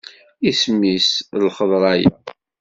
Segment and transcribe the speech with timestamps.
[0.49, 2.11] Isem-is i lxeḍra-ya?